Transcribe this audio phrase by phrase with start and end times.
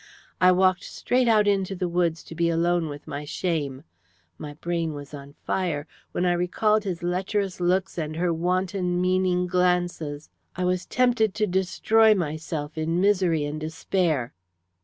[0.41, 3.83] I walked straight out into the woods to be alone with my shame.
[4.39, 5.85] My brain was on fire.
[6.11, 11.45] When I recalled his lecherous looks and her wanton meaning glances I was tempted to
[11.45, 14.33] destroy myself in misery and despair.